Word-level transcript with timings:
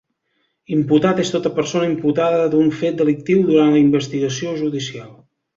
Imputat 0.77 1.19
és 1.23 1.31
tota 1.35 1.51
persona 1.59 1.91
imputada 1.91 2.49
d'un 2.55 2.73
fet 2.81 2.97
delictiu 3.03 3.47
durant 3.51 3.73
la 3.77 3.83
investigació 3.85 4.57
judicial. 4.65 5.17